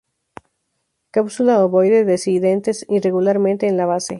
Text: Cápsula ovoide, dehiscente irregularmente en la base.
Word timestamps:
Cápsula 1.11 1.63
ovoide, 1.63 2.03
dehiscente 2.05 2.71
irregularmente 2.87 3.67
en 3.67 3.77
la 3.77 3.85
base. 3.85 4.09